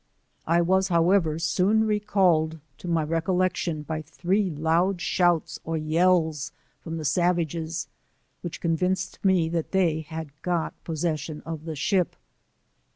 [0.47, 6.51] I was, however, soon recalled to my recollection by three loud sliouts or yells
[6.83, 7.87] from the savages,
[8.41, 12.15] which convinced me that they had got posession of the ship.